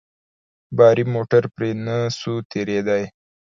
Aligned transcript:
باري 0.77 1.03
موټر 1.13 1.43
پرې 1.55 1.69
نه 1.85 1.97
سو 2.19 2.33
تېرېداى. 2.51 3.03